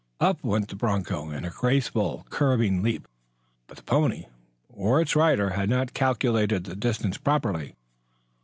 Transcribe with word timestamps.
Up 0.19 0.43
went 0.43 0.67
the 0.69 0.75
broncho 0.75 1.29
in 1.29 1.45
a 1.45 1.51
graceful 1.51 2.25
curving 2.31 2.81
leap. 2.81 3.07
But 3.67 3.77
the 3.77 3.83
pony 3.83 4.25
or 4.67 4.99
its 4.99 5.15
rider 5.15 5.51
had 5.51 5.69
not 5.69 5.93
calculated 5.93 6.63
the 6.63 6.75
distance 6.75 7.19
properly. 7.19 7.75